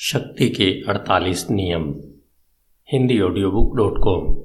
शक्ति 0.00 0.48
के 0.48 0.82
48 0.88 1.50
नियम। 1.50 1.94
Hindi 2.92 3.20
audio 3.20 3.50
book 3.50 3.76
dot 3.76 3.98
com 3.98 4.38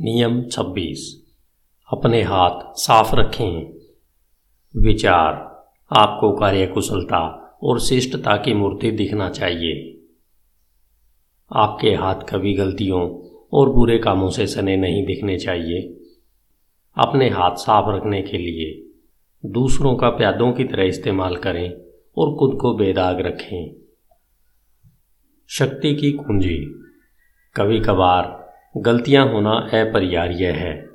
नियम 0.00 0.42
26 0.44 1.26
अपने 1.92 2.22
हाथ 2.22 2.74
साफ़ 2.74 3.14
रखें। 3.14 3.74
विचार। 4.76 5.32
आपको 5.92 6.32
कार्यकुशलता 6.32 7.58
और 7.62 7.80
शिष्टता 7.80 8.36
की 8.36 8.54
मूर्ति 8.54 8.90
दिखना 8.90 9.30
चाहिए। 9.30 10.04
आपके 11.52 11.94
हाथ 11.94 12.14
कभी 12.14 12.54
गलतियों 12.54 13.28
और 13.52 13.70
बुरे 13.70 13.98
कामों 13.98 14.30
से 14.30 14.46
सने 14.46 14.76
नहीं 14.76 15.06
दिखने 15.06 15.38
चाहिए। 15.38 15.82
अपने 16.96 17.28
हाथ 17.28 17.54
साफ़ 17.54 17.96
रखने 17.96 18.22
के 18.22 18.38
लिए 18.38 18.92
दूसरों 19.50 19.96
का 19.96 20.08
प्यादों 20.08 20.52
की 20.52 20.64
तरह 20.64 20.84
इस्तेमाल 20.84 21.36
करें 21.36 21.72
और 22.18 22.36
खुद 22.38 22.58
को 22.60 22.74
बेदाग 22.74 23.20
रखें। 23.20 23.85
शक्ति 25.48 25.94
की 25.94 26.12
कुंजी। 26.12 26.56
कभी 27.56 27.80
कभार 27.80 28.52
गलतियाँ 28.76 29.32
होना 29.32 29.50
अपरिहार्य 29.50 30.46
है। 30.46 30.86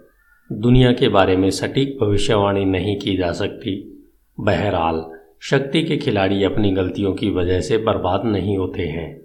दुनिया 0.51 0.93
के 0.93 1.09
बारे 1.09 1.37
में 1.37 1.49
सटीक 1.49 1.97
भविष्यवाणी 2.01 2.65
नहीं 2.65 2.99
की 2.99 3.17
जा 3.17 3.31
सकती। 3.31 4.03
बहरहाल, 4.39 5.05
शक्ति 5.41 5.83
के 5.83 5.97
खिलाड़ी 5.97 6.43
अपनी 6.43 6.71
गलतियों 6.71 7.13
की 7.13 7.29
वजह 7.29 7.61
से 7.61 7.77
बर्बाद 7.77 8.25
नहीं 8.25 8.57
होते 8.57 8.81
हैं। 8.81 9.21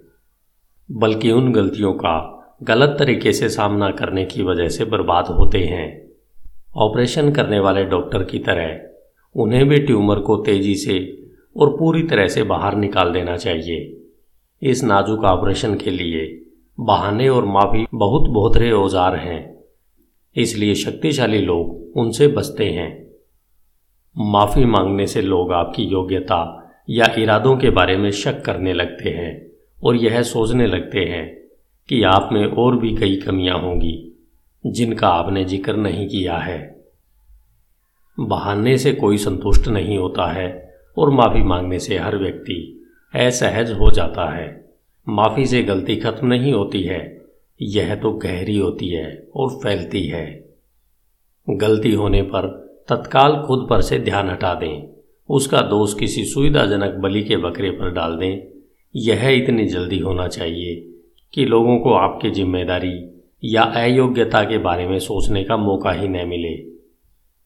बल्कि 0.91 1.31
उन 1.31 1.51
गलतियों 1.51 1.93
का 1.93 2.33
गलत 2.63 2.95
तरीके 2.99 3.33
से 3.33 3.49
सामना 3.49 3.91
करने 3.91 4.25
की 4.25 4.43
वजह 4.43 4.67
से 4.67 4.85
बर्बाद 4.85 5.25
होते 5.25 5.59
हैं। 5.59 6.07
ऑपरेशन 6.75 7.31
करने 7.31 7.59
वाले 7.59 7.83
डॉक्टर 7.83 8.23
की 8.23 8.39
तरह, 8.39 8.81
उन्हें 9.35 9.69
भी 9.69 9.79
ट्यूमर 9.79 10.19
को 10.19 10.37
तेज़ी 10.37 10.75
से 10.75 11.25
और 11.57 11.77
पूरी 11.79 12.03
तरह 12.03 12.27
से 12.27 12.43
बाहर 12.43 12.75
निकाल 12.75 13.11
देना 13.11 13.37
चाहिए। 13.37 13.96
इस 14.61 14.83
नाजुक 14.83 15.23
ऑपरेशन 15.25 15.75
के 15.75 15.91
लिए 15.91 16.25
बहाने 16.77 17.27
और 17.29 17.45
माफ़ी 17.45 17.85
बहुत 17.93 18.29
बहुतरे 18.29 18.71
औज़ार 18.71 19.15
हैं। 19.15 19.39
इसलिए 20.35 20.75
शक्तिशाली 20.75 21.41
लोग 21.41 21.97
उनसे 21.97 22.27
बचते 22.27 22.65
हैं। 22.65 22.89
माफ़ी 24.15 24.65
मांगने 24.65 25.07
से 25.07 25.21
लोग 25.21 25.51
आपकी 25.53 25.83
योग्यता 25.83 26.39
या 26.89 27.05
इरादों 27.17 27.55
के 27.57 27.69
बारे 27.69 27.97
में 27.97 28.09
शक 28.13 28.41
करने 28.41 28.73
लगते 28.73 29.09
हैं 29.09 29.35
और 29.79 29.95
यह 29.95 30.21
सोचने 30.23 30.67
लगते 30.67 30.99
हैं 30.99 31.25
कि 31.89 32.01
आप 32.03 32.29
में 32.33 32.45
और 32.45 32.77
भी 32.77 32.95
कई 32.95 33.15
कमियाँ 33.15 33.59
होंगी 33.59 33.95
जिनका 34.63 35.07
आपने 35.09 35.43
ज़िक्र 35.45 35.75
नहीं 35.75 36.07
किया 36.07 36.37
है। 36.37 36.59
बहाने 38.17 38.77
से 38.77 38.91
कोई 38.93 39.17
संतुष्ट 39.17 39.67
नहीं 39.67 39.97
होता 39.97 40.31
है 40.31 40.49
और 40.97 41.09
माफ़ी 41.09 41.43
मांगने 41.43 41.79
से 41.79 41.97
हर 41.97 42.17
व्यक्ति 42.17 42.73
असहज 43.25 43.71
हो 43.71 43.91
जाता 43.91 44.29
है। 44.35 44.65
माफ़ी 45.09 45.45
से 45.45 45.63
गलती 45.63 45.95
खत्म 45.95 46.27
नहीं 46.27 46.53
होती 46.53 46.81
है। 46.83 47.25
यह 47.61 47.95
तो 47.95 48.11
गहरी 48.11 48.57
होती 48.57 48.89
है 48.89 49.27
और 49.35 49.49
फैलती 49.49 50.03
है। 50.07 50.25
गलती 51.49 51.93
होने 51.93 52.21
पर 52.21 52.47
तत्काल 52.89 53.43
खुद 53.47 53.67
पर 53.69 53.81
से 53.81 53.99
ध्यान 53.99 54.29
हटा 54.29 54.53
दें। 54.53 54.97
उसका 55.29 55.61
दोष 55.61 55.93
किसी 55.93 56.25
सुविधाजनक 56.25 56.93
बलि 56.93 57.23
के 57.23 57.37
बकरे 57.37 57.71
पर 57.71 57.91
डाल 57.91 58.17
दें। 58.17 58.47
यह 58.95 59.27
इतनी 59.27 59.65
जल्दी 59.65 59.99
होना 59.99 60.27
चाहिए 60.27 60.75
कि 61.33 61.45
लोगों 61.45 61.79
को 61.79 61.93
आपकी 61.93 62.29
ज़िम्मेदारी 62.29 63.13
या 63.43 63.63
अयोग्यता 63.63 64.43
के 64.43 64.57
बारे 64.57 64.87
में 64.87 64.99
सोचने 64.99 65.43
का 65.43 65.57
मौका 65.57 65.91
ही 65.91 66.07
न 66.07 66.27
मिले। 66.27 66.55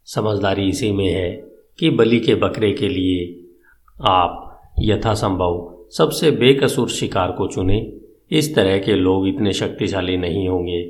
समझदारी 0.06 0.70
इसी 0.70 0.92
में 0.92 1.10
है 1.10 1.32
कि 1.80 1.90
बलि 1.90 2.20
के 2.20 2.36
बकरे 2.36 2.72
के 2.72 2.88
लिए 2.88 3.50
आप 4.10 4.51
यथासंभव 4.76 5.68
सबसे 5.92 6.32
बेकसूर 6.32 6.90
शिकार 6.90 7.32
को 7.32 7.48
चुने। 7.48 7.80
इस 8.32 8.56
तरह 8.56 8.78
के 8.80 8.96
लोग 8.96 9.28
इतने 9.28 9.54
शक्तिशाली 9.54 10.18
नहीं 10.18 10.48
होंगे 10.50 10.82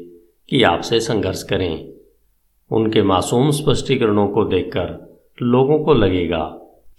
कि 0.49 0.63
आपसे 0.63 0.99
संघर्ष 0.99 1.43
करें। 1.43 1.87
उनके 2.71 3.01
मासूम 3.03 3.51
स्पष्टीकरणों 3.51 4.27
को 4.27 4.43
देखकर 4.45 4.97
लोगों 5.43 5.79
को 5.79 5.93
लगेगा 5.93 6.43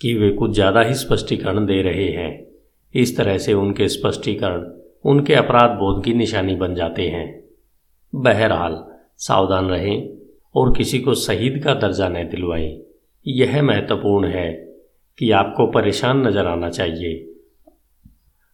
कि 0.01 0.15
वे 0.15 0.31
कुछ 0.31 0.51
ज़्यादा 0.51 0.81
ही 0.81 0.95
स्पष्टीकरण 0.95 1.67
दे 1.67 1.83
रहे 1.83 2.09
हैं। 2.09 2.47
इस 2.95 3.17
तरह 3.17 3.39
से 3.39 3.53
उनके 3.53 3.89
स्पष्टीकरण 3.89 4.65
उनके 5.05 5.35
अपराध 5.35 5.71
बोध 5.71 6.05
की 6.05 6.15
निशानी 6.15 6.55
बन 6.55 6.75
जाते 6.75 7.03
हैं। 7.03 7.43
बहरहाल, 8.15 8.85
सावधान 9.17 9.69
रहें 9.69 10.09
और 10.55 10.75
किसी 10.77 10.99
को 10.99 11.15
शहीद 11.15 11.63
का 11.65 11.75
दर्जा 11.75 12.09
न 12.09 12.29
दिलवाएँ। 12.29 12.83
यह 13.27 13.63
महत्वपूर्ण 13.63 14.29
है 14.29 14.72
कि 15.19 15.31
आपको 15.33 15.67
परेशान 15.71 16.27
नज़र 16.27 16.47
आना 16.47 16.71
चाहिए। 16.71 17.29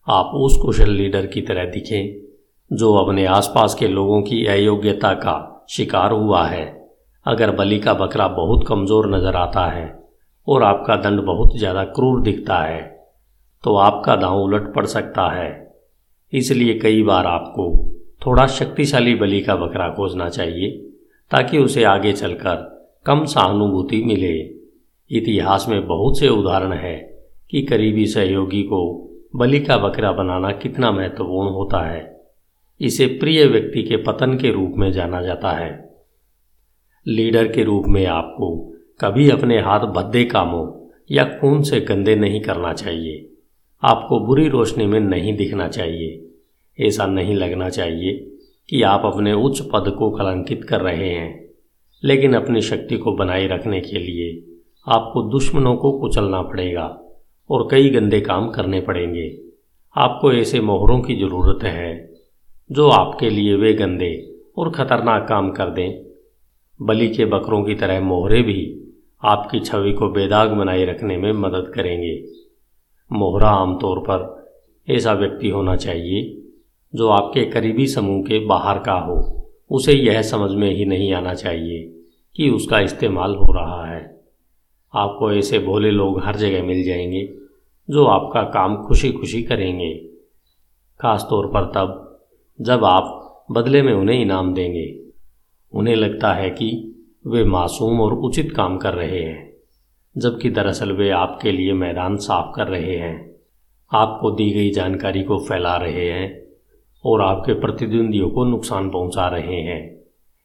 आप 0.07 0.31
उस 0.37 0.57
कुशल 0.57 0.91
लीडर 0.93 1.27
की 1.27 1.41
तरह 1.43 1.65
दिखें, 1.67 2.15
जो 2.71 2.95
अपने 2.97 3.25
आसपास 3.29 3.75
के 3.75 3.89
लोगों 3.89 4.21
की 4.23 4.45
अयोग्यता 4.49 5.13
का 5.17 5.67
शिकार 5.71 6.13
हुआ 6.13 6.47
है। 6.47 6.67
अगर 7.27 7.51
बलि 7.57 7.79
का 7.79 7.95
बकरा 7.95 8.27
बहुत 8.35 8.67
कमज़ोर 8.69 9.09
नज़र 9.11 9.37
आता 9.37 9.67
है 9.69 9.87
और 10.47 10.63
आपका 10.65 10.97
दंड 10.99 11.21
बहुत 11.23 11.57
ज़्यादा 11.57 11.85
क्रूर 11.87 12.21
दिखता 12.23 12.59
है 12.59 12.83
तो 13.65 13.75
आपका 13.79 14.17
दांव 14.17 14.43
उलट 14.43 14.73
पड़ 14.75 14.85
सकता 14.87 15.31
है। 15.33 15.51
इसलिए 16.33 16.79
कई 16.79 17.03
बार 17.03 17.27
आपको 17.27 17.65
थोड़ा 18.27 18.47
शक्तिशाली 18.49 19.15
बलि 19.15 19.41
का 19.41 19.57
बकरा 19.57 19.89
खोजना 19.91 20.29
चाहिए, 20.29 20.71
ताकि 21.31 21.59
उसे 21.59 21.85
आगे 21.87 22.13
चलकर 22.13 22.57
कम 23.07 23.25
सहानुभूति 23.27 24.03
मिले। 24.05 24.37
इतिहास 25.11 25.67
में 25.69 25.87
बहुत 25.87 26.19
से 26.19 26.29
उदाहरण 26.29 26.73
है 26.73 27.25
कि 27.51 27.63
करीबी 27.63 28.07
सहयोगी 28.07 28.63
को 28.63 29.11
बलि 29.37 29.61
का 29.61 29.77
बकरा 29.77 30.13
बनाना 30.13 30.53
कितना 30.53 30.91
महत्वपूर्ण 30.93 31.49
होता 31.49 31.91
है। 31.91 32.21
इसे 32.81 33.07
प्रिय 33.07 33.47
व्यक्ति 33.47 33.83
के 33.83 33.97
पतन 33.97 34.39
के 34.39 34.53
रूप 34.53 34.73
में 34.77 34.93
जाना 34.93 35.23
जाता 35.23 35.51
है। 35.51 35.95
लीडर 37.07 37.53
के 37.53 37.65
रूप 37.65 37.85
में 37.87 38.07
आपको 38.07 38.75
कभी 39.01 39.31
अपने 39.31 39.61
हाथ 39.61 39.81
भद्दे 39.81 40.25
कामों 40.25 40.89
या 41.11 41.25
खून 41.25 41.63
से 41.63 41.81
गंदे 41.81 42.15
नहीं 42.17 42.41
करना 42.41 42.73
चाहिए। 42.73 43.33
आपको 43.83 44.21
बुरी 44.21 44.49
रोशनी 44.49 44.87
में 44.87 45.01
नहीं 45.01 45.37
दिखना 45.37 45.69
चाहिए। 45.69 46.25
ऐसा 46.87 47.07
नहीं 47.07 47.35
लगना 47.35 47.69
चाहिए 47.69 48.37
कि 48.69 48.83
आप 48.83 49.03
अपने 49.05 49.33
उच्च 49.33 49.61
पद 49.61 49.95
को 49.99 50.11
कलंकित 50.11 50.65
कर 50.65 50.81
रहे 50.81 51.09
हैं, 51.09 51.49
लेकिन 52.05 52.35
अपनी 52.35 52.61
शक्ति 52.61 52.97
को 52.99 53.13
बनाए 53.13 53.47
रखने 53.47 53.81
के 53.81 53.99
लिए 53.99 54.58
आपको 54.89 55.23
दुश्मनों 55.23 55.77
को 55.77 55.99
कुचलना 56.01 56.43
पड़ेगा 56.43 56.87
और 57.51 57.69
कई 57.71 57.89
गंदे 57.91 58.21
काम 58.21 58.49
करने 58.51 58.81
पड़ेंगे। 58.81 59.39
आपको 59.97 60.33
ऐसे 60.33 60.61
मोहरों 60.61 61.01
की 61.01 61.15
ज़रूरत 61.17 61.65
है 61.65 62.17
जो 62.71 62.89
आपके 62.89 63.31
लिए 63.31 63.55
वे 63.55 63.73
गंदे 63.73 64.35
और 64.59 64.71
ख़तरनाक 64.71 65.29
काम 65.29 65.51
कर 65.51 65.71
दें। 65.71 66.05
बलि 66.81 67.09
के 67.09 67.25
बकरों 67.25 67.63
की 67.65 67.75
तरह 67.75 68.01
मोहरे 68.01 68.43
भी 68.43 68.85
आपकी 69.23 69.61
छवि 69.61 69.93
को 69.93 70.09
बेदाग 70.09 70.51
बनाए 70.51 70.85
रखने 70.85 71.17
में 71.17 71.33
मदद 71.33 71.73
करेंगे। 71.75 72.25
मोहरा 73.13 73.51
आमतौर 73.51 73.99
पर 73.99 74.37
ऐसा 74.89 75.13
व्यक्ति 75.13 75.49
होना 75.49 75.77
चाहिए 75.77 76.43
जो 76.95 77.09
आपके 77.09 77.45
करीबी 77.45 77.87
समूह 77.87 78.23
के 78.23 78.39
बाहर 78.47 78.79
का 78.79 78.93
हो। 78.93 79.17
उसे 79.71 79.93
यह 79.93 80.23
समझ 80.23 80.51
में 80.51 80.71
ही 80.75 80.85
नहीं 80.85 81.13
आना 81.13 81.35
चाहिए 81.35 81.83
कि 82.37 82.51
उसका 82.51 82.81
इस्तेमाल 82.81 83.35
हो 83.35 83.53
रहा 83.53 83.85
है। 83.87 84.18
आपको 84.95 85.33
ऐसे 85.33 85.59
भोले 85.59 85.91
लोग 85.91 86.21
हर 86.25 86.37
जगह 86.37 86.63
मिल 86.63 86.85
जाएँगे, 86.85 87.35
जो 87.91 88.05
आपका 88.05 88.43
काम 88.43 88.87
खुशी 88.87 89.13
खुशी 89.13 89.43
करेंगे। 89.43 89.95
खास 91.01 91.27
तौर 91.31 91.47
पर 91.47 91.65
तब, 91.65 92.19
जब 92.61 92.85
आप 92.85 93.25
बदले 93.51 93.83
में 93.83 93.93
उन्हें 93.93 94.23
इनाम 94.23 94.55
देंगे। 94.55 95.01
उन्हें 95.73 95.97
लगता 95.97 96.33
है 96.33 96.51
कि 96.51 96.95
वे 97.27 97.45
मासूम 97.45 98.01
और 98.01 98.15
उचित 98.15 98.53
काम 98.53 98.79
कर 98.79 98.95
रहे 98.95 99.23
हैं, 99.23 99.53
जबकि 100.19 100.51
दरअसल 100.51 100.93
वे 100.93 101.11
आपके 101.11 101.53
लिए 101.53 101.73
मैदान 101.73 102.17
साफ़ 102.17 102.57
कर 102.57 102.67
रहे 102.67 102.97
हैं। 102.97 103.37
आपको 103.93 104.31
दी 104.31 104.51
गई 104.51 104.71
जानकारी 104.71 105.23
को 105.23 105.39
फैला 105.39 105.77
रहे 105.77 106.11
हैं 106.11 106.43
और 107.05 107.23
आपके 107.23 107.53
प्रतिद्वंदियों 107.53 108.31
को 108.31 108.45
नुकसान 108.45 108.91
पहुँचा 108.91 109.29
रहे 109.29 109.61
हैं। 109.61 110.01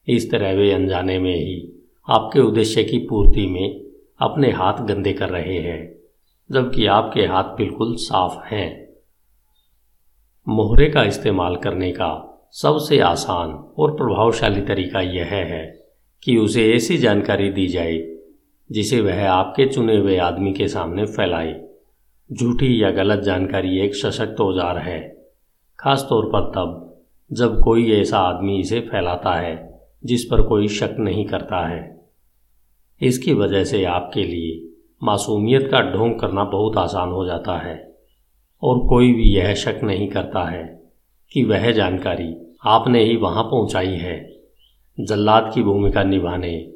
इस 0.08 0.32
तरह 0.32 0.54
वे 0.54 0.72
अनजाने 0.72 1.20
में 1.20 1.36
ही 1.36 1.86
आपके 2.10 2.40
उद्देश्य 2.40 2.84
की 2.84 2.98
पूर्ति 2.98 3.48
में 3.48 3.83
अपने 4.20 4.52
हाथ 4.52 4.84
गंदे 4.86 5.14
कर 5.14 5.30
रहे 5.30 5.58
हैं, 5.60 5.82
जबकि 6.50 6.86
आपके 6.86 7.26
हाथ 7.26 7.56
बिल्कुल 7.58 7.96
साफ़ 7.96 8.40
हैं। 8.46 8.70
मोहरे 10.48 10.90
का 10.90 11.04
इस्तेमाल 11.04 11.56
करने 11.56 11.92
का 11.92 12.12
सबसे 12.54 13.00
आसान 13.00 13.52
और 13.78 13.92
प्रभावशाली 13.92 14.62
तरीका 14.62 15.02
यह 15.02 15.26
है 15.26 15.66
कि 16.24 16.38
उसे 16.38 16.72
ऐसी 16.74 16.98
जानकारी 16.98 17.50
दी 17.50 17.68
जाए, 17.68 17.98
जिसे 18.70 19.02
वह 19.02 19.30
आपके 19.30 19.66
चुने 19.66 19.96
हुए 19.98 20.18
आदमी 20.20 20.54
के 20.54 20.68
सामने 20.68 21.06
फैलाए। 21.06 21.54
झूठी 22.30 22.84
या 22.84 22.92
गलत 22.92 23.20
जानकारी 23.20 23.80
एक 23.80 23.96
सशक्त 23.96 24.42
औज़ार 24.42 24.78
है 24.78 25.02
खास 25.80 26.06
तौर 26.10 26.26
पर 26.26 26.50
तब 26.52 26.80
जब 27.32 27.60
कोई 27.60 27.92
ऐसा 27.92 28.20
आदमी 28.20 28.60
इसे 28.60 28.80
फैलाता 28.82 29.34
है, 29.36 29.56
जिस 30.06 30.24
पर 30.24 30.42
कोई 30.42 30.68
शक 30.68 30.96
नहीं 31.00 31.26
करता 31.26 31.66
है। 31.68 31.82
इसकी 33.04 33.34
वजह 33.34 33.64
से 33.64 33.84
आपके 33.84 34.24
लिए 34.24 34.78
मासूमियत 35.04 35.68
का 35.72 35.92
ढोंग 35.92 36.20
करना 36.20 36.44
बहुत 36.44 36.78
आसान 36.78 37.10
हो 37.10 37.26
जाता 37.26 37.58
है 37.58 37.96
और 38.64 38.80
कोई 38.80 39.14
भी 39.14 39.24
यह 39.24 39.54
शक 39.54 39.80
नहीं 39.84 40.08
करता 40.08 40.50
है 40.50 40.92
कि 41.32 41.44
वह 41.44 41.72
जानकारी 41.72 42.56
आपने 42.66 43.04
ही 43.04 43.16
वहाँ 43.16 43.44
पहुंचाई 43.44 43.96
है। 43.96 44.42
जल्लाद 45.00 45.52
की 45.56 45.64
भूमिका 45.64 46.04
निभाने 46.04 46.74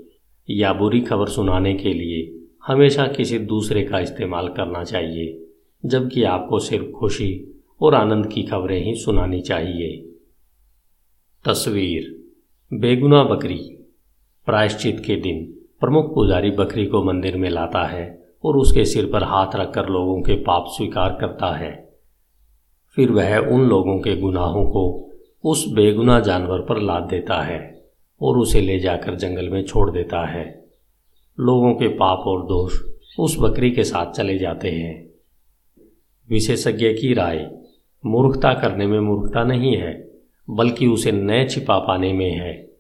या 0.50 0.74
बुरी 0.74 1.02
खबर 1.02 1.28
सुनाने 1.28 1.74
के 1.74 1.94
लिए 1.94 2.48
हमेशा 2.68 3.08
किसी 3.08 3.40
दूसरे 3.40 3.84
का 3.84 4.00
इस्तेमाल 4.00 4.48
करना 4.48 4.84
चाहिए, 4.84 5.48
जबकि 5.86 6.24
आपको 6.24 6.60
सिर्फ़ 6.60 6.86
खुशी 6.86 7.62
और 7.82 7.96
आनंद 7.96 8.28
की 8.28 8.44
खबरें 8.44 8.84
ही 8.86 8.96
सुनानी 8.96 9.42
चाहिए। 9.42 9.98
तस्वीर 11.46 12.30
बेगुना 12.74 13.24
बकरी, 13.24 13.88
प्रायश्चित 14.46 15.00
के 15.00 15.16
दिन। 15.16 15.57
प्रमुख 15.80 16.16
पुजारी 16.16 16.52
बकरी 16.52 16.86
को 16.86 17.04
मंदिर 17.04 17.38
में 17.38 17.50
लाता 17.50 17.86
है 17.86 18.28
और 18.44 18.58
उसके 18.58 18.86
सिर 18.86 19.06
पर 19.06 19.24
हाथ 19.24 19.56
रखकर 19.56 19.86
लोगों 19.86 20.22
के 20.22 20.34
पाप 20.34 20.66
स्वीकार 20.68 21.18
करता 21.22 21.56
है। 21.58 21.90
फिर 22.96 23.12
वह 23.12 23.38
उन 23.38 23.62
लोगों 23.62 24.00
के 24.00 24.16
गुनाहों 24.16 24.66
को 24.66 25.12
उस 25.44 25.66
बेगुना 25.68 26.20
जानवर 26.20 26.60
पर 26.60 26.82
लाद 26.82 27.04
देता 27.04 27.42
है 27.42 27.86
और 28.22 28.38
उसे 28.38 28.62
ले 28.62 28.80
जाकर 28.80 29.16
जंगल 29.16 29.50
में 29.50 29.64
छोड़ 29.64 29.92
देता 29.92 30.26
है। 30.28 30.66
लोगों 31.40 31.74
के 31.74 31.88
पाप 31.88 32.20
और 32.20 32.44
दोष 32.44 32.80
उस 33.20 33.38
बकरी 33.40 33.72
के 33.72 33.84
साथ 33.84 34.12
चले 34.12 34.38
जाते 34.38 34.72
हैं। 34.72 35.08
विशेषज्ञ 36.30 36.94
की 36.94 37.14
राय, 37.14 37.52
मूर्खता 38.06 38.54
करने 38.54 38.88
में 38.88 39.00
मूर्खता 39.00 39.44
नहीं 39.44 39.78
है, 39.78 40.12
बल्कि 40.50 40.88
उसे 40.88 41.12
नए 41.12 41.46
छिपा 41.46 41.80
पाने 41.80 42.14
में 42.14 42.32
है। 42.32 42.72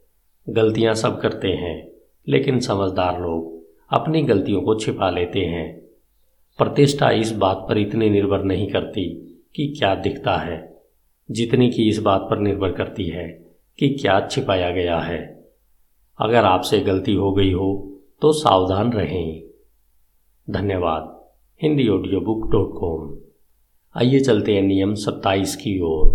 गलतियाँ 0.49 0.93
सब 0.93 1.21
करते 1.21 1.47
हैं। 1.47 1.96
लेकिन 2.27 2.59
समझदार 2.59 3.21
लोग 3.21 3.55
अपनी 3.91 4.21
गलतियों 4.21 4.61
को 4.61 4.75
छिपा 4.75 5.09
लेते 5.09 5.39
हैं। 5.39 5.67
प्रतिष्ठा 6.59 7.09
इस 7.11 7.31
बात 7.31 7.65
पर 7.69 7.77
इतनी 7.77 8.09
निर्भर 8.09 8.43
नहीं 8.43 8.67
करती 8.67 9.05
कि 9.55 9.67
क्या 9.79 9.93
दिखता 9.95 10.35
है, 10.37 10.57
जितनी 11.29 11.69
की 11.69 11.87
इस 11.89 11.99
बात 11.99 12.21
पर 12.21 12.39
निर्भर 12.39 12.71
करती 12.71 13.07
है 13.07 13.27
कि 13.79 13.89
क्या 13.89 14.19
छिपाया 14.27 14.71
गया 14.71 14.99
है। 14.99 15.19
अगर 16.19 16.45
आपसे 16.45 16.79
गलती 16.79 17.13
हो 17.13 17.31
गई 17.31 17.51
हो 17.51 17.69
तो 18.21 18.31
सावधान 18.31 18.91
रहें। 18.91 19.43
धन्यवाद। 20.47 21.13
Hindi 21.61 21.87
audio 21.87 22.19
book 22.21 22.49
dot 22.51 22.73
com. 22.79 23.15
आइए 23.95 24.19
चलते 24.19 24.53
हैं 24.55 24.61
नियम 24.61 24.93
सत्ताईस 24.95 25.55
की 25.55 25.79
ओर, 25.81 26.07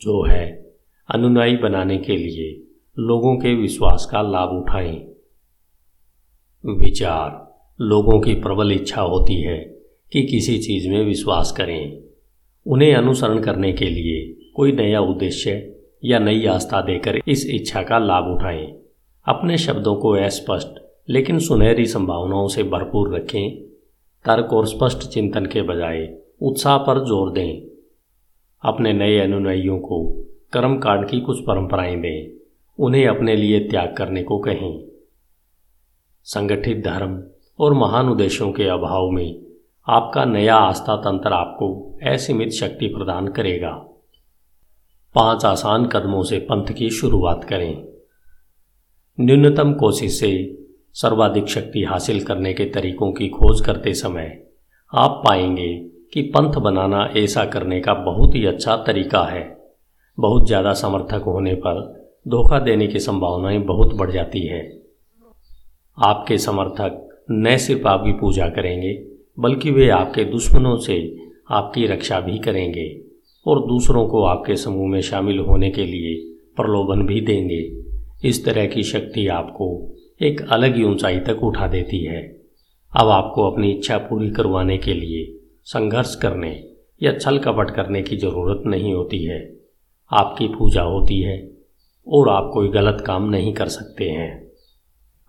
जो 0.00 0.22
है 0.24 0.46
अनुनायी 1.08 1.56
बनाने 1.56 1.98
के 1.98 2.16
लिए 2.16 2.50
लोगों 2.96 3.36
के 3.36 3.54
विश्वास 3.54 4.08
का 4.12 4.22
लाभ 4.22 4.48
उठाएँ। 4.50 4.96
विचार, 6.66 7.54
लोगों 7.80 8.20
की 8.20 8.34
प्रबल 8.34 8.72
इच्छा 8.72 9.02
होती 9.02 9.42
है 9.42 9.58
कि 10.12 10.22
किसी 10.22 10.58
चीज़ 10.58 10.88
में 10.88 11.04
विश्वास 11.04 11.52
करें। 11.52 12.02
उन्हें 12.66 12.94
अनुसरण 12.94 13.38
करने 13.40 13.72
के 13.72 13.84
लिए 13.84 14.50
कोई 14.54 14.72
नया 14.72 15.00
उद्देश्य 15.00 15.74
या 16.04 16.18
नई 16.18 16.46
आस्था 16.46 16.80
देकर 16.80 17.20
इस 17.28 17.50
इच्छा 17.50 17.82
का 17.82 17.98
लाभ 17.98 18.24
उठाएँ। 18.24 18.66
अपने 19.26 19.58
शब्दों 19.58 19.94
को 19.96 20.10
अस्पष्ट 20.10 20.68
लेकिन 21.10 21.38
सुनहरी 21.38 21.86
संभावनाओं 21.86 22.48
से 22.48 22.62
भरपूर 22.62 23.16
रखें। 23.16 23.60
तर्क 24.24 24.52
और 24.52 24.66
स्पष्ट 24.66 24.98
चिंतन 24.98 25.46
के 25.46 25.62
बजाय 25.62 26.18
उत्साह 26.42 26.78
पर 26.78 27.04
ज़ोर 27.04 27.32
दें। 27.32 27.62
अपने 28.64 28.92
नए 28.92 29.18
अनुयायियों 29.18 29.78
को 29.78 30.04
कर्मकांड 30.52 31.08
की 31.08 31.20
कुछ 31.20 31.40
परंपराएँ 31.40 31.96
दें। 31.96 32.38
उन्हें 32.78 33.06
अपने 33.06 33.36
लिए 33.36 33.60
त्याग 33.60 33.94
करने 33.96 34.22
को 34.22 34.38
कहें। 34.38 34.97
संगठित 36.28 36.84
धर्म 36.84 37.22
और 37.58 37.74
महान 37.74 38.08
उद्देश्यों 38.08 38.52
के 38.52 38.64
अभाव 38.68 39.10
में 39.10 39.40
आपका 39.86 40.24
नया 40.24 40.56
आस्था 40.56 40.96
तंत्र 40.96 41.32
आपको 41.32 41.68
असीमित 42.06 42.50
शक्ति 42.50 42.86
प्रदान 42.86 43.28
करेगा। 43.28 43.70
पाँच 45.14 45.44
आसान 45.44 45.86
कदमों 45.86 46.22
से 46.22 46.38
पंथ 46.38 46.72
की 46.72 46.90
शुरुआत 46.90 47.44
करें। 47.44 47.82
न्यूनतम 49.20 49.72
कोशिश 49.72 50.18
से 50.20 50.30
सर्वाधिक 50.94 51.48
शक्ति 51.48 51.84
हासिल 51.84 52.24
करने 52.24 52.52
के 52.54 52.64
तरीकों 52.64 53.12
की 53.12 53.28
खोज 53.28 53.60
करते 53.60 53.94
समय 53.94 54.44
आप 54.92 55.22
पाएँगे 55.26 55.74
कि 56.14 56.22
पंथ 56.22 56.52
बनाना 56.54 57.08
ऐसा 57.16 57.44
करने 57.44 57.80
का 57.80 57.94
बहुत 57.94 58.34
ही 58.34 58.46
अच्छा 58.46 58.76
तरीका 58.76 59.24
है। 59.24 59.56
बहुत 60.18 60.46
ज़्यादा 60.46 60.72
समर्थक 60.72 61.22
होने 61.26 61.54
पर 61.54 61.80
धोखा 62.28 62.58
देने 62.58 62.86
की 62.86 63.00
संभावनाएँ 63.00 63.58
बहुत 63.58 63.94
बढ़ 63.94 64.10
जाती 64.10 64.46
है। 64.46 64.77
आपके 66.04 66.38
समर्थक 66.38 67.24
न 67.30 67.56
सिर्फ़ 67.56 67.88
आपकी 67.88 68.12
पूजा 68.12 68.48
करेंगे, 68.48 69.06
बल्कि 69.40 69.70
वे 69.70 69.88
आपके 69.88 70.24
दुश्मनों 70.24 70.76
से 70.76 71.16
आपकी 71.50 71.86
रक्षा 71.86 72.20
भी 72.20 72.38
करेंगे 72.38 73.02
और 73.46 73.66
दूसरों 73.66 74.08
को 74.08 74.24
आपके 74.24 74.56
समूह 74.56 74.88
में 74.88 75.00
शामिल 75.00 75.38
होने 75.38 75.70
के 75.70 75.84
लिए 75.84 76.34
प्रलोभन 76.56 77.06
भी 77.06 77.20
देंगे। 77.20 77.82
इस 78.28 78.44
तरह 78.44 78.66
की 78.66 78.82
शक्ति 78.82 79.26
आपको 79.26 79.96
एक 80.22 80.40
अलग 80.50 80.76
ही 80.76 80.84
ऊंचाई 80.84 81.18
तक 81.18 81.42
उठा 81.42 81.66
देती 81.66 82.04
है। 82.04 82.22
अब 82.96 83.08
आपको 83.08 83.50
अपनी 83.50 83.70
इच्छा 83.70 83.98
पूरी 83.98 84.30
करवाने 84.30 84.78
के 84.78 84.94
लिए 84.94 85.38
संघर्ष 85.64 86.14
करने 86.14 86.64
या 87.02 87.18
छल 87.18 87.38
कपट 87.38 87.70
करने 87.70 88.02
की 88.02 88.16
ज़रूरत 88.16 88.62
नहीं 88.66 88.94
होती 88.94 89.24
है। 89.24 89.56
आपकी 90.12 90.48
पूजा 90.48 90.82
होती 90.82 91.20
है 91.22 91.50
और 92.08 92.28
आप 92.28 92.50
कोई 92.54 92.68
गलत 92.68 93.04
काम 93.06 93.30
नहीं 93.30 93.52
कर 93.52 93.66
सकते 93.66 94.04
हैं। 94.04 94.47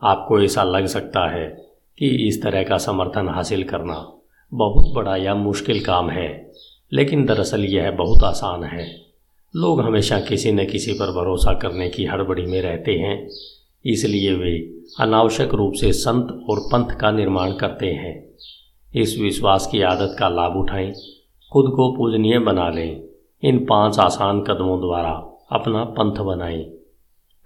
आपको 0.01 0.41
ऐसा 0.41 0.63
लग 0.63 0.85
सकता 0.85 1.27
है 1.29 1.47
कि 1.97 2.07
इस 2.27 2.41
तरह 2.43 2.63
का 2.63 2.77
समर्थन 2.77 3.29
हासिल 3.29 3.63
करना 3.63 3.95
बहुत 4.53 4.93
बड़ा 4.93 5.15
या 5.15 5.35
मुश्किल 5.35 5.83
काम 5.85 6.09
है, 6.09 6.51
लेकिन 6.91 7.25
दरअसल 7.25 7.65
यह 7.65 7.91
बहुत 7.91 8.23
आसान 8.23 8.63
है। 8.63 8.85
लोग 9.53 9.81
हमेशा 9.81 10.19
किसी 10.19 10.51
न 10.51 10.65
किसी 10.65 10.93
पर 10.93 11.11
भरोसा 11.11 11.53
करने 11.53 11.89
की 11.89 12.05
हड़बड़ी 12.05 12.45
में 12.45 12.61
रहते 12.61 12.91
हैं, 12.91 13.27
इसलिए 13.85 14.33
वे 14.33 14.55
अनावश्यक 14.99 15.53
रूप 15.53 15.73
से 15.73 15.91
संत 15.93 16.31
और 16.49 16.59
पंथ 16.59 16.95
का 16.99 17.11
निर्माण 17.11 17.51
करते 17.51 17.87
हैं। 17.87 18.29
इस 18.93 19.17
विश्वास 19.19 19.67
की 19.67 19.81
आदत 19.81 20.15
का 20.19 20.29
लाभ 20.29 20.55
उठाएँ, 20.57 20.91
खुद 21.51 21.71
को 21.75 21.91
पूजनीय 21.97 22.39
बना 22.39 22.69
लें, 22.69 23.01
इन 23.43 23.65
पाँच 23.65 23.99
आसान 23.99 24.41
कदमों 24.41 24.79
द्वारा 24.81 25.11
अपना 25.51 25.83
पंथ 25.83 26.23
बनाएँ। 26.25 26.63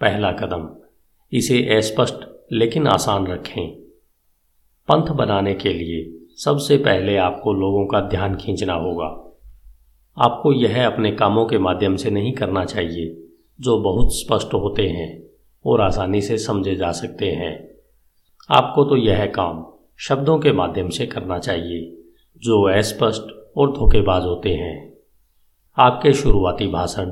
पहला 0.02 0.32
कदम, 0.32 0.70
इसे 1.32 1.60
अस्पष्ट 1.78 2.26
लेकिन 2.52 2.88
आसान 2.88 3.28
रखें। 3.28 3.76
पंथ 4.88 5.08
बनाने 5.08 5.54
के 5.54 5.74
लिए 5.74 6.28
सबसे 6.36 6.78
पहले 6.78 7.18
आपको 7.18 7.54
लोगों 7.54 7.86
का 7.86 8.02
ध्यान 8.02 8.36
खींचना 8.36 8.74
होगा। 8.74 9.20
आपको 10.18 10.54
यह 10.54 10.88
अपने 10.88 11.12
कामों 11.12 11.46
के 11.46 11.58
माध्यम 11.58 11.96
से 11.96 12.10
नहीं 12.10 12.34
करना 12.34 12.66
चाहिए, 12.66 13.24
जो 13.62 13.80
बहुत 13.80 14.16
स्पष्ट 14.16 14.54
होते 14.54 14.88
हैं 14.88 15.24
और 15.66 15.82
आसानी 15.82 16.22
से 16.22 16.38
समझे 16.38 16.76
जा 16.76 16.92
सकते 16.92 17.32
हैं। 17.32 17.70
आपको 18.52 18.84
तो 18.84 18.98
यह 18.98 19.26
काम 19.26 19.66
शब्दों 19.98 20.40
के 20.40 20.52
माध्यम 20.52 20.90
से 20.90 21.06
करना 21.06 21.40
चाहिए, 21.40 22.04
जो 22.38 22.62
अस्पष्ट 22.64 23.54
और 23.58 23.72
धोखेबाज 23.72 24.24
होते 24.24 24.50
हैं। 24.50 24.94
आपके 25.78 26.14
शुरुआती 26.14 26.68
भाषण, 26.68 27.12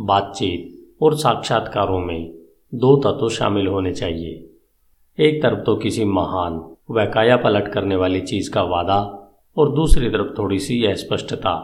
बातचीत 0.00 0.94
और 1.02 1.16
साक्षात्कारों 1.16 1.98
में 1.98 2.34
दो 2.74 2.96
तत्व 2.96 3.28
शामिल 3.28 3.66
होने 3.66 3.92
चाहिए। 3.92 4.48
एक 5.20 5.42
तरफ़ 5.42 5.58
तो 5.58 5.76
किसी 5.76 6.04
महान 6.04 6.76
वह 6.90 7.04
काया 7.04 7.36
पलट 7.36 7.68
करने 7.68 7.96
वाली 7.96 8.20
चीज़ 8.20 8.50
का 8.50 8.62
वादा 8.62 8.98
और 9.56 9.74
दूसरी 9.74 10.10
तरफ़ 10.10 10.38
थोड़ी 10.38 10.58
सी 10.58 10.84
अस्पष्टता। 10.84 11.54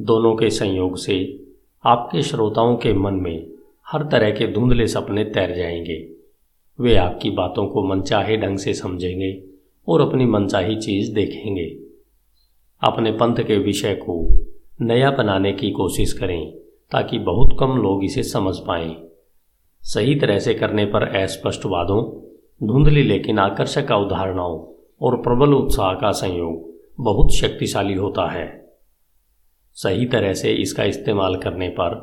दोनों 0.00 0.36
के 0.36 0.50
संयोग 0.50 0.96
से 0.96 1.44
आपके 1.84 2.22
श्रोताओं 2.22 2.76
के 2.76 2.92
मन 2.92 3.14
में 3.14 3.46
हर 3.86 4.02
तरह 4.02 4.30
के 4.30 4.52
धुंधले 4.52 4.86
सपने 4.86 5.24
तैर 5.24 5.54
जाएँगे। 5.56 6.10
वे 6.80 6.96
आपकी 6.96 7.30
बातों 7.30 7.66
को 7.66 7.84
मनचाहे 7.84 8.36
ढंग 8.36 8.58
से 8.58 8.74
समझेंगे 8.74 9.44
और 9.88 10.00
अपनी 10.00 10.26
मनचाही 10.26 10.76
चीज़ 10.76 11.14
देखेंगे। 11.14 11.76
अपने 12.82 13.12
पंथ 13.12 13.36
के 13.36 13.58
विषय 13.58 13.94
को 13.94 14.28
नया 14.80 15.10
बनाने 15.10 15.52
की 15.52 15.70
कोशिश 15.70 16.12
करें 16.12 16.50
ताकि 16.92 17.18
बहुत 17.18 17.56
कम 17.60 17.76
लोग 17.76 18.04
इसे 18.04 18.22
समझ 18.22 18.56
पाएँ। 18.56 18.96
सही 19.80 20.14
तरह 20.14 20.38
से 20.38 20.54
करने 20.54 20.84
पर 20.84 21.02
अस्पष्ट 21.02 21.66
वादों 21.66 22.23
धुंधली 22.60 23.02
लेकिन 23.02 23.38
आकर्षक 23.38 23.90
अवधारणाओं 23.92 24.58
और 25.00 25.16
प्रबल 25.16 25.52
उत्साह 25.54 25.92
का 25.92 26.10
संयोग 26.12 26.72
बहुत 26.98 27.32
शक्तिशाली 27.34 27.94
होता 27.94 28.28
है। 28.30 28.46
सही 29.76 30.06
तरह 30.06 30.32
से 30.32 30.52
इसका 30.52 30.84
इस्तेमाल 30.84 31.36
करने 31.36 31.68
पर 31.70 31.96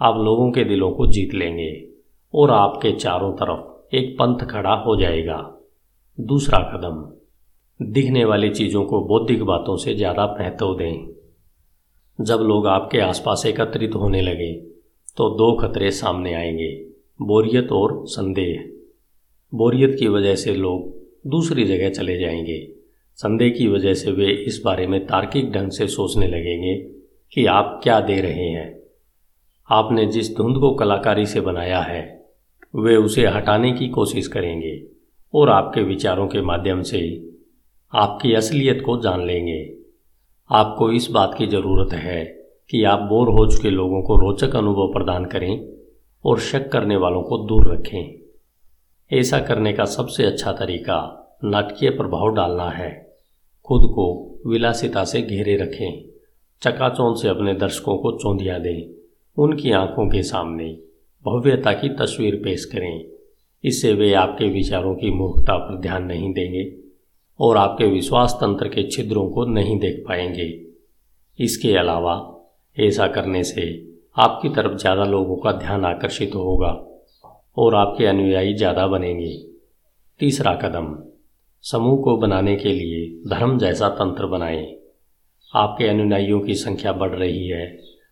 आप 0.00 0.16
लोगों 0.16 0.50
के 0.52 0.64
दिलों 0.64 0.90
को 0.90 1.06
जीत 1.06 1.34
लेंगे 1.34 1.70
और 2.34 2.50
आपके 2.50 2.92
चारों 2.92 3.32
तरफ़ 3.32 3.94
एक 3.96 4.14
पंथ 4.14 4.46
खड़ा 4.50 4.74
हो 4.76 4.96
जाएगा। 4.96 5.36
दूसरा 6.18 6.58
कदम, 6.70 7.04
दिखने 7.80 8.24
वाली 8.24 8.50
चीज़ों 8.50 8.84
को 8.84 9.00
बौद्धिक 9.06 9.42
बातों 9.42 9.76
से 9.76 9.94
ज़्यादा 9.94 10.26
महत्व 10.40 10.74
दें। 10.74 12.24
जब 12.24 12.40
लोग 12.42 12.66
आपके 12.66 13.00
आसपास 13.00 13.44
एकत्रित 13.46 13.94
होने 13.94 14.22
लगे 14.22 14.52
तो 15.16 15.28
दो 15.30 15.52
खतरे 15.58 15.90
सामने 15.92 16.34
आएँगे, 16.34 16.72
बोरियत 17.20 17.72
और 17.72 18.02
संदेह। 18.06 18.77
बोरियत 19.54 19.96
की 19.98 20.08
वजह 20.08 20.34
से 20.34 20.54
लोग 20.54 20.98
दूसरी 21.30 21.64
जगह 21.64 21.90
चले 21.90 22.18
जाएँगे। 22.18 22.72
संदेह 23.14 23.50
की 23.50 23.68
वजह 23.68 23.94
से 23.94 24.10
वे 24.10 24.30
इस 24.30 24.62
बारे 24.64 24.86
में 24.86 25.06
तार्किक 25.06 25.52
ढंग 25.52 25.70
से 25.70 25.86
सोचने 25.86 26.28
लगेंगे 26.28 26.76
कि 27.32 27.46
आप 27.46 27.80
क्या 27.82 28.00
दे 28.00 28.20
रहे 28.20 28.48
हैं। 28.48 28.82
आपने 29.70 30.06
जिस 30.06 30.36
धुंध 30.36 30.56
को 30.56 30.74
कलाकारी 30.74 31.26
से 31.26 31.40
बनाया 31.40 31.80
है, 31.80 32.26
वे 32.76 32.96
उसे 32.96 33.26
हटाने 33.26 33.72
की 33.72 33.88
कोशिश 33.88 34.28
करेंगे 34.28 34.82
और 35.34 35.48
आपके 35.48 35.82
विचारों 35.82 36.28
के 36.28 36.40
माध्यम 36.40 36.82
से 36.82 37.30
आपकी 37.94 38.34
असलियत 38.34 38.82
को 38.86 39.00
जान 39.02 39.26
लेंगे। 39.26 39.74
आपको 40.50 40.92
इस 40.92 41.10
बात 41.10 41.34
की 41.38 41.46
ज़रूरत 41.46 41.92
है 41.92 42.24
कि 42.70 42.84
आप 42.84 42.98
बोर 42.98 43.28
हो 43.28 43.46
चुके 43.46 43.70
लोगों 43.70 44.02
को 44.02 44.16
रोचक 44.16 44.56
अनुभव 44.56 44.92
प्रदान 44.92 45.24
करें 45.24 45.68
और 46.24 46.38
शक 46.38 46.68
करने 46.72 46.96
वालों 46.96 47.22
को 47.22 47.38
दूर 47.38 47.74
रखें। 47.74 48.17
ऐसा 49.10 49.38
करने 49.38 49.72
का 49.72 49.84
सबसे 49.84 50.24
अच्छा 50.24 50.52
तरीका 50.52 50.96
नाटकीय 51.44 51.90
प्रभाव 51.90 52.34
डालना 52.34 52.70
है। 52.70 52.90
खुद 53.66 53.82
को 53.82 54.06
विलासिता 54.46 55.04
से 55.04 55.22
घेरे 55.22 55.56
रखें। 55.56 56.04
चकाचौंध 56.62 57.16
से 57.16 57.28
अपने 57.28 57.54
दर्शकों 57.54 57.96
को 57.98 58.12
चौंधिया 58.12 58.58
दें। 58.58 58.90
उनकी 59.36 59.70
आँखों 59.70 60.08
के 60.08 60.22
सामने 60.22 60.68
भव्यता 61.24 61.72
की 61.72 61.88
तस्वीर 61.88 62.34
पेश 62.34 62.64
करें। 62.64 63.04
इससे 63.64 63.92
वे 63.92 64.12
आपके 64.14 64.48
विचारों 64.48 64.94
की 64.94 65.10
मूर्खता 65.10 65.56
पर 65.58 65.80
ध्यान 65.80 66.04
नहीं 66.04 66.32
देंगे 66.32 66.72
और 67.40 67.56
आपके 67.56 67.84
विश्वास 67.84 68.32
तंत्र 68.32 68.68
के 68.68 68.90
छिद्रों 68.90 69.28
को 69.30 69.44
नहीं 69.44 69.78
देख 69.78 70.04
पाएँगे। 70.08 70.64
इसके 71.38 71.76
अलावा 71.76 72.44
ऐसा 72.76 73.06
करने 73.06 73.44
से 73.44 73.96
आपकी 74.18 74.48
तरफ़ 74.48 74.76
ज़्यादा 74.76 75.04
लोगों 75.04 75.36
का 75.36 75.52
ध्यान 75.52 75.84
आकर्षित 75.84 76.34
होगा। 76.34 76.87
और 77.58 77.74
आपके 77.74 78.06
अनुयायी 78.06 78.54
ज़्यादा 78.54 78.86
बनेंगे। 78.86 79.32
तीसरा 80.20 80.54
कदम, 80.54 80.96
समूह 81.64 82.02
को 82.02 82.16
बनाने 82.16 82.56
के 82.56 82.72
लिए 82.72 83.06
धर्म 83.30 83.58
जैसा 83.58 83.88
तंत्र 83.88 84.26
बनाएँ। 84.26 84.66
आपके 85.52 85.88
अनुयायियों 85.88 86.40
की 86.40 86.54
संख्या 86.54 86.92
बढ़ 86.92 87.14
रही 87.14 87.46
है, 87.48 87.66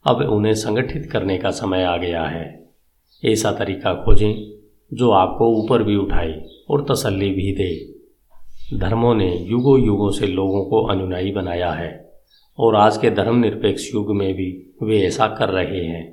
अब 0.07 0.21
उन्हें 0.23 0.55
संगठित 0.55 1.09
करने 1.12 1.38
का 1.38 1.50
समय 1.50 1.83
आ 1.83 1.97
गया 1.97 2.23
है। 2.23 2.45
ऐसा 3.23 3.53
तरीका 3.53 3.95
खोजें, 3.95 4.35
जो 4.93 5.11
आपको 5.11 5.49
ऊपर 5.55 5.83
भी 5.83 5.97
उठाए 5.97 6.41
और 6.71 6.87
तसल्ली 6.91 7.31
भी 7.31 7.53
दे। 7.53 8.79
धर्मों 8.79 9.15
ने 9.15 9.31
युगों 9.41 9.79
युगों 9.81 10.11
से 10.11 10.26
लोगों 10.26 10.65
को 10.65 10.83
अनुयायी 10.87 11.33
बनाया 11.33 11.71
है, 11.73 11.91
और 12.59 12.76
आज 12.76 12.97
के 12.97 13.11
धर्मनिरपेक्ष 13.11 13.95
युग 13.95 14.15
में 14.17 14.33
भी 14.35 14.50
वे 14.83 15.00
ऐसा 15.03 15.26
कर 15.29 15.49
रहे 15.49 15.85
हैं। 15.85 16.05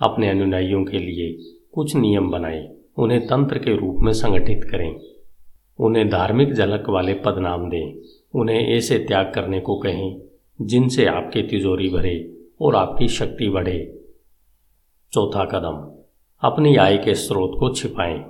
अपने 0.00 0.28
अनुयायियों 0.28 0.84
के 0.84 0.98
लिए 0.98 1.32
कुछ 1.72 1.96
नियम 1.96 2.30
बनाएँ, 2.30 2.76
उन्हें 2.98 3.26
तंत्र 3.26 3.58
के 3.58 3.76
रूप 3.76 3.96
में 4.00 4.12
संगठित 4.12 4.64
करें। 4.64 5.00
उन्हें 5.78 6.08
धार्मिक 6.08 6.52
झलक 6.52 6.88
वाले 6.88 7.14
पदनाम 7.14 7.70
दें, 7.70 8.00
उन्हें 8.34 8.68
ऐसे 8.68 8.98
त्याग 8.98 9.32
करने 9.34 9.60
को 9.60 9.76
कहें, 9.76 10.20
जिनसे 10.60 11.06
आपकी 11.06 11.42
तिजोरी 11.42 11.88
भरे 11.88 12.36
और 12.60 12.76
आपकी 12.76 13.08
शक्ति 13.08 13.48
बढ़े। 13.48 14.00
चौथा 15.12 15.44
कदम, 15.44 16.02
अपनी 16.48 16.76
आय 16.76 16.96
के 16.96 17.14
स्रोत 17.14 17.52
को 17.58 17.74
छिपाएँ। 17.74 18.24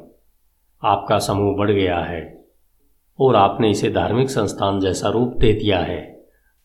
आपका 0.83 1.19
समूह 1.19 1.57
बढ़ 1.57 1.71
गया 1.71 1.99
है 1.99 2.45
और 3.21 3.37
आपने 3.37 3.71
इसे 3.71 3.91
धार्मिक 3.91 4.31
संस्थान 4.31 4.81
जैसा 4.81 5.09
रूप 5.09 5.37
दे 5.37 5.53
दिया 5.53 5.79
है। 5.79 6.25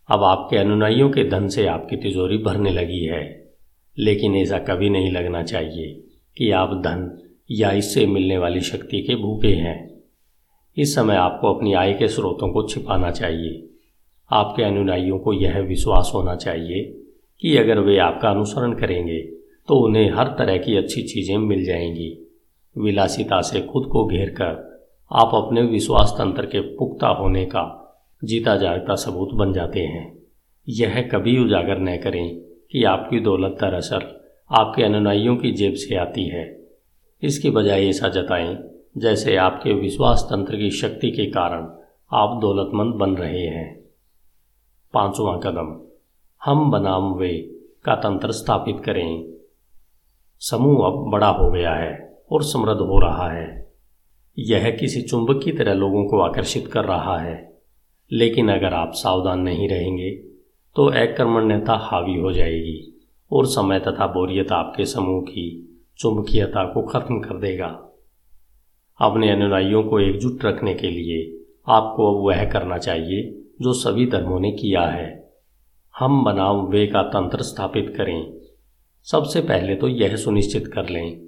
अब 0.09 0.23
आपके 0.23 0.57
अनुयायियों 0.57 1.09
के 1.09 1.29
धन 1.29 1.47
से 1.47 1.67
आपकी 1.67 1.95
तिजोरी 1.95 2.37
भरने 2.37 2.69
लगी 2.69 3.03
है, 3.05 3.53
लेकिन 3.99 4.35
ऐसा 4.35 4.57
कभी 4.57 4.89
नहीं 4.89 5.11
लगना 5.11 5.43
चाहिए। 5.43 6.04
कि 6.37 6.51
आप 6.51 6.73
धन 6.77 7.09
या 7.51 7.71
इससे 7.71 8.05
मिलने 8.05 8.37
वाली 8.37 8.61
शक्ति 8.61 9.01
के 9.01 9.15
भूखे 9.15 9.53
हैं। 9.55 9.77
इस 10.77 10.95
समय 10.95 11.15
आपको 11.15 11.53
अपनी 11.53 11.73
आय 11.73 11.93
के 11.93 12.07
स्रोतों 12.07 12.51
को 12.53 12.67
छिपाना 12.67 13.11
चाहिए। 13.11 13.69
आपके 14.31 14.63
अनुयायियों 14.63 15.19
को 15.19 15.33
यह 15.33 15.59
विश्वास 15.59 16.11
होना 16.15 16.35
चाहिए 16.35 16.83
कि 17.41 17.55
अगर 17.57 17.79
वे 17.79 17.97
आपका 17.97 18.29
अनुसरण 18.29 18.73
करेंगे 18.73 19.19
तो 19.67 19.75
उन्हें 19.79 20.11
हर 20.11 20.27
तरह 20.27 20.57
की 20.57 20.75
अच्छी 20.77 21.01
चीज़ें 21.01 21.37
मिल 21.37 21.63
जाएँगी। 21.65 22.11
विलासिता 22.75 23.41
से 23.41 23.61
खुद 23.61 23.85
को 23.85 24.05
घेर 24.05 24.29
कर 24.29 24.63
आप 25.11 25.31
अपने 25.33 25.61
विश्वास 25.61 26.13
तंत्र 26.17 26.45
के 26.45 26.59
पुख्ता 26.75 27.07
होने 27.07 27.45
का 27.45 27.63
जीता 28.23 28.55
जागता 28.55 28.95
सबूत 28.95 29.33
बन 29.33 29.53
जाते 29.53 29.79
हैं। 29.79 30.05
यह 30.67 31.01
कभी 31.01 31.37
उजागर 31.37 31.79
न 31.79 31.97
करें 31.97 32.35
कि 32.71 32.83
आपकी 32.83 33.19
दौलत 33.19 33.57
दरअसल 33.61 33.99
आपके 34.51 34.83
अनुयायियों 34.83 35.37
की 35.37 35.51
जेब 35.51 35.73
से 35.73 35.95
आती 35.95 36.29
है। 36.29 36.67
इसकी 37.21 37.49
बजाय 37.49 37.87
ऐसा 37.87 38.09
जताएँ 38.09 38.57
जैसे 38.97 39.35
आपके 39.35 39.73
विश्वास 39.73 40.27
तंत्र 40.29 40.57
की 40.57 40.69
शक्ति 40.69 41.11
के 41.11 41.25
कारण 41.25 41.63
आप 42.13 42.39
दौलतमंद 42.41 42.93
बन 42.93 43.15
रहे 43.15 43.47
हैं। 43.47 43.85
पांचवा 44.93 45.37
कदम, 45.37 45.87
हम 46.43 46.71
बनाम 46.71 47.13
वे 47.13 47.37
का 47.85 47.95
तंत्र 47.95 48.31
स्थापित 48.31 48.79
करें। 48.85 49.33
समूह 50.39 50.87
अब 50.87 51.11
बड़ा 51.11 51.27
हो 51.27 51.51
गया 51.51 51.73
है 51.73 52.23
और 52.31 52.43
समृद्ध 52.43 52.81
हो 52.81 52.99
रहा 52.99 53.31
है। 53.31 53.73
यह 54.39 54.71
किसी 54.71 55.01
चुंबक 55.01 55.41
की 55.43 55.51
तरह 55.51 55.73
लोगों 55.73 56.05
को 56.05 56.19
आकर्षित 56.19 56.67
कर 56.67 56.85
रहा 56.85 57.17
है। 57.17 57.61
लेकिन 58.11 58.49
अगर 58.49 58.73
आप 58.73 58.91
सावधान 58.93 59.39
नहीं 59.39 59.69
रहेंगे 59.69 60.11
तो 60.75 60.85
अकर्मण्यता 60.85 61.73
हावी 61.73 62.15
हो 62.15 62.31
जाएगी। 62.31 62.94
और 63.35 63.45
समय 63.45 63.79
तथा 63.79 64.07
बोरियत 64.07 64.51
आपके 64.51 64.85
समूह 64.85 65.21
की 65.21 65.45
चुंबकीयता 65.97 66.73
को 66.73 66.81
खत्म 66.81 67.19
कर 67.19 67.39
देगा। 67.39 67.67
अपने 69.01 69.31
अनुयायियों 69.31 69.83
को 69.83 69.99
एकजुट 69.99 70.45
रखने 70.45 70.73
के 70.73 70.87
लिए 70.87 71.45
आपको 71.67 72.15
अब 72.15 72.27
वह 72.27 72.45
करना 72.45 72.77
चाहिए 72.77 73.41
जो 73.61 73.73
सभी 73.73 74.05
धर्मों 74.05 74.39
ने 74.39 74.51
किया 74.51 74.81
है। 74.81 75.33
हम 75.99 76.23
बनाम 76.23 76.65
वे 76.67 76.87
का 76.87 77.01
तंत्र 77.01 77.41
स्थापित 77.41 77.93
करें। 77.97 78.37
सबसे 79.03 79.41
पहले 79.41 79.75
तो 79.75 79.87
यह 79.87 80.15
सुनिश्चित 80.15 80.67
कर 80.67 80.89
लें 80.89 81.25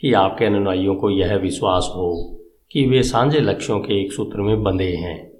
कि 0.00 0.12
आपके 0.12 0.44
अनुयायियों 0.44 0.94
को 0.94 1.10
यह 1.10 1.36
विश्वास 1.36 1.86
हो 1.88 2.40
कि 2.72 2.86
वे 2.86 3.02
सांझे 3.02 3.40
लक्ष्यों 3.40 3.80
के 3.80 4.00
एक 4.00 4.12
सूत्र 4.12 4.40
में 4.40 4.62
बंधे 4.62 4.92
हैं 4.96 5.30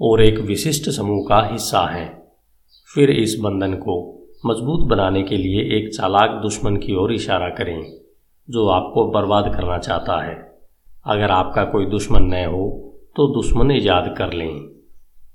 और 0.00 0.22
एक 0.22 0.38
विशिष्ट 0.38 0.90
समूह 0.90 1.26
का 1.28 1.40
हिस्सा 1.52 1.86
हैं। 1.86 2.22
फिर 2.94 3.10
इस 3.10 3.38
बंधन 3.40 3.74
को 3.74 4.23
मज़बूत 4.46 4.80
बनाने 4.80 5.22
के 5.22 5.36
लिए 5.36 5.62
एक 5.76 5.94
चालाक 5.94 6.30
दुश्मन 6.42 6.76
की 6.76 6.94
ओर 6.94 7.12
इशारा 7.12 7.48
करें, 7.48 7.82
जो 8.50 8.66
आपको 8.68 9.10
बर्बाद 9.10 9.54
करना 9.54 9.78
चाहता 9.78 10.20
है। 10.24 10.34
अगर 11.06 11.30
आपका 11.30 11.64
कोई 11.64 11.86
दुश्मन 11.86 12.22
न 12.22 12.44
हो 12.44 12.80
तो 13.16 13.26
दुश्मन 13.26 13.70
ईजाद 13.70 14.14
कर 14.18 14.32
लें। 14.32 14.60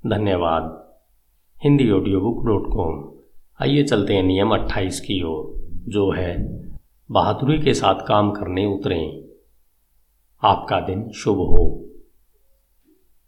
धन्यवाद। 0.06 0.92
Hindi 1.64 1.90
audio 1.90 2.20
book 2.20 2.46
dot 2.46 2.66
com 2.66 3.10
आइए 3.60 3.82
चलते 3.82 4.14
हैं 4.14 4.22
नियम 4.22 4.50
अट्ठाईस 4.50 5.00
की 5.00 5.22
ओर, 5.22 5.52
जो 5.88 6.10
है, 6.10 6.36
बहादुरी 7.10 7.58
के 7.58 7.74
साथ 7.74 8.06
काम 8.06 8.30
करने 8.30 8.66
उतरें। 8.66 9.24
आपका 10.42 10.80
दिन 10.80 11.10
शुभ 11.10 11.36
हो। 11.36 11.89